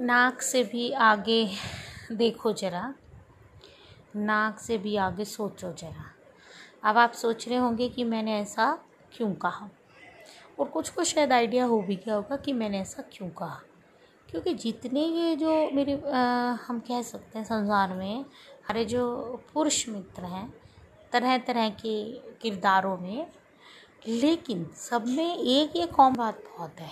[0.00, 1.50] नाक से भी आगे
[2.12, 2.94] देखो ज़रा।
[4.16, 6.14] नाक से भी आगे सोचो ज़रा।
[6.84, 8.78] अब आप सोच रहे होंगे कि मैंने ऐसा
[9.16, 9.70] क्यों कहा?
[10.58, 13.60] और कुछ को शायद आइडिया हो भी गया होगा कि मैंने ऐसा क्यों कहा?
[14.30, 16.18] क्योंकि जितने ये जो मेरे आ,
[16.52, 20.54] हम कह सकते हैं संसार में हमारे जो पुरुष मित्र हैं
[21.12, 23.26] तरह तरह के किरदारों में
[24.08, 26.90] लेकिन सब में एक ये कॉम बात बहुत है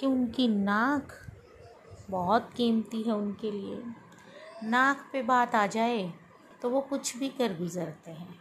[0.00, 1.08] कि उनकी नाक
[2.10, 3.82] बहुत कीमती है उनके लिए।
[4.64, 6.12] नाक पे बात आ जाए
[6.62, 8.38] तो वो कुछ भी कर गुज़रते हैं।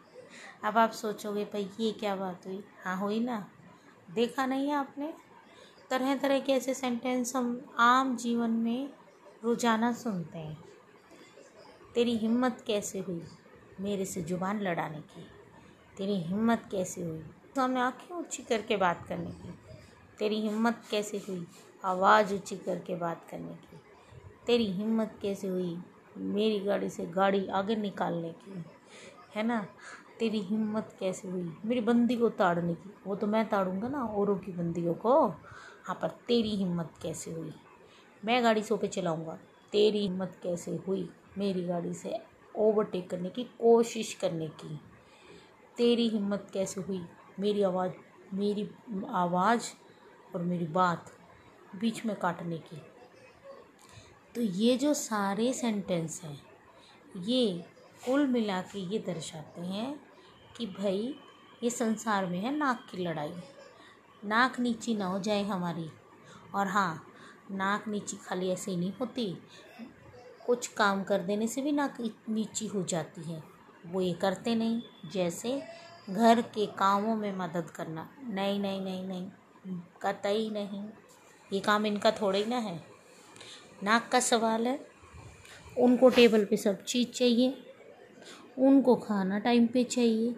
[0.64, 2.64] अब आप सोचोगे, भाई, ये क्या बात हुई?
[2.84, 3.46] हाँ हुई ना।
[4.14, 5.14] देखा नहीं है आपने?
[5.90, 8.90] तरह तरह के ऐसे सेंटेंस हम आम जीवन में
[9.44, 10.58] रोज़ाना सुनते हैं।
[11.94, 13.24] तेरी हिम्मत कैसे हुई
[13.80, 15.26] मेरे से ज़ुबान लड़ाने की?
[15.98, 17.24] तेरी हिम्मत कैसे हुई?
[17.56, 19.54] तो हमें आँखें ऊँची करके बात करने की।
[20.20, 21.48] तेरी हिम्मत कैसे हुई
[21.88, 23.80] आवाज़ ऊँची करके बात करने की।
[24.46, 25.78] तेरी हिम्मत कैसे हुई?
[26.18, 28.64] मेरी गाड़ी से गाड़ी आगे निकालने की।
[29.36, 29.68] है ना?
[30.20, 31.58] तेरी हिम्मत कैसे हुई?
[31.66, 35.28] मेरी बंदी को ताड़ने की। वो तो मैं ताड़ूँगा ना औरों की बंदियों को।
[35.84, 37.54] हाँ पर तेरी हिम्मत कैसे हुई?
[38.26, 39.40] मैं गाड़ी सो चलाऊँगा।
[39.72, 41.10] तेरी हिम्मत कैसे हुई?
[41.38, 42.22] मेरी गाड़ी से
[42.56, 44.80] ओवरटेक करने की कोशिश करने की।
[45.78, 47.06] तेरी हिम्मत कैसे हुई?
[47.40, 47.92] मेरी आवाज़
[48.34, 48.70] मेरी
[49.10, 49.64] आवाज़
[50.36, 51.17] और मेरी बात।
[51.76, 52.82] बीच में काटने की।
[54.36, 56.44] तो ये जो सारे सेंटेंस हैं,
[57.18, 57.66] ये
[58.06, 60.00] कुल मिला के ये दर्शाते हैं
[60.58, 61.16] कि भाई,
[61.64, 63.34] ये संसार में है नाक की लड़ाई।
[64.26, 65.92] नाक नीची ना हो जाए हमारी।
[66.56, 67.08] और हाँ
[67.52, 69.38] नाक नीची खाली ऐसे ही नहीं होती।
[70.46, 71.98] कुछ काम कर देने से भी नाक
[72.30, 73.44] नीची हो जाती है।
[73.86, 74.82] वो ये करते नहीं।
[75.12, 75.64] जैसे
[76.10, 79.32] घर के कामों में मदद करना। नहीं नहीं नहीं नहीं।
[80.02, 80.84] कतई नहीं।
[81.52, 82.80] ये काम इनका थोड़ा ही ना है।
[83.84, 84.80] नाक का सवाल है,
[85.78, 87.54] उनको टेबल पे सब चीज़ चाहिए,
[88.58, 90.36] उनको खाना टाइम पे चाहिए,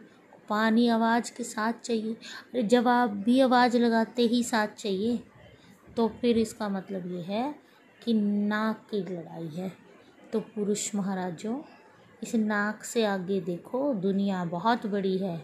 [0.50, 5.20] पानी आवाज़ के साथ चाहिए, अरे जब आप भी आवाज़ लगाते ही साथ चाहिए
[5.98, 7.54] तो फिर इसका मतलब ये है
[8.02, 9.72] कि नाक की लड़ाई है।
[10.34, 11.60] तो पुरुष महाराजों,
[12.24, 15.42] इस नाक से आगे देखो, दुनिया बहुत बड़ी है,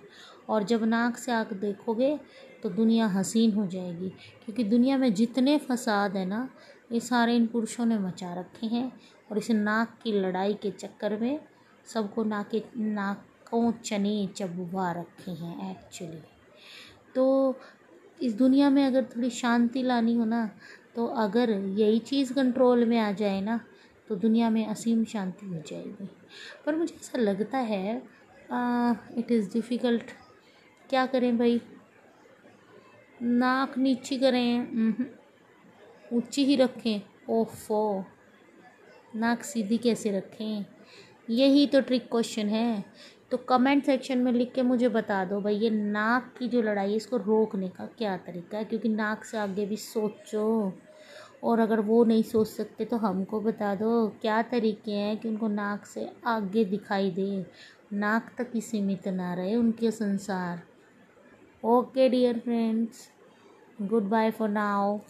[0.49, 2.17] और जब नाक से आगे देखोगे
[2.65, 4.07] तो दुनिया हसीन हो जाएगी।
[4.45, 6.47] क्योंकि दुनिया में जितने फसाद है ना,
[6.91, 8.91] ये सारे इन पुरुषों ने मचा रखे हैं
[9.31, 11.39] और इस नाक की लड़ाई के चक्कर में
[11.87, 16.21] सबको नाके, नाकों चने चबुआ रखे हैं एक्चुअली
[17.15, 17.55] तो
[18.21, 20.49] इस दुनिया में अगर थोड़ी शांति लानी हो ना
[20.95, 23.59] तो अगर यही चीज़ कंट्रोल में आ जाए ना
[24.07, 26.09] तो दुनिया में असीम शांति हो जाएगी।
[26.65, 28.01] पर मुझे ऐसा लगता है
[29.17, 30.11] इट इज़ डिफ़िकल्ट
[30.89, 31.61] क्या करें भाई?
[33.21, 34.67] नाक नीची करें।
[36.13, 38.05] ऊँची ही रखें। ओफो।
[39.15, 40.65] नाक सीधी कैसे रखें?
[41.29, 42.85] यही तो ट्रिक क्वेश्चन है।
[43.31, 46.89] तो कमेंट सेक्शन में लिख के मुझे बता दो भाई, ये नाक की जो लड़ाई
[46.89, 48.65] है, इसको रोकने का क्या तरीका है?
[48.65, 50.73] क्योंकि नाक से आगे भी सोचो।
[51.43, 55.47] और अगर वो नहीं सोच सकते तो हमको बता दो, क्या तरीके हैं कि उनको
[55.47, 57.45] नाक से आगे दिखाई दे?
[57.93, 60.61] नाक तक ही सीमित ना रहे उनके संसार।
[61.73, 63.09] Okay dear friends.
[63.87, 65.03] Goodbye for now